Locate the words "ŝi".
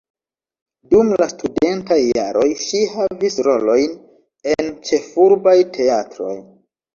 2.61-2.81